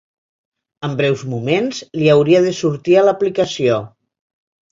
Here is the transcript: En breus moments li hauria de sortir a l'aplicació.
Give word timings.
En 0.87 0.95
breus 1.01 1.23
moments 1.33 1.81
li 2.01 2.09
hauria 2.13 2.41
de 2.47 2.53
sortir 2.61 2.97
a 3.01 3.05
l'aplicació. 3.09 3.77